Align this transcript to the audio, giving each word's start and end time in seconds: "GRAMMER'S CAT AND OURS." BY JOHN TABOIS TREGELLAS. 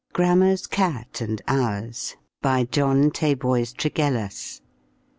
"GRAMMER'S 0.13 0.65
CAT 0.65 1.21
AND 1.21 1.43
OURS." 1.47 2.15
BY 2.41 2.63
JOHN 2.71 3.11
TABOIS 3.11 3.73
TREGELLAS. 3.73 4.61